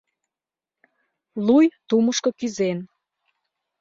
Луй 1.45 1.65
тумышко 1.87 2.29
кӱзен. 2.39 2.79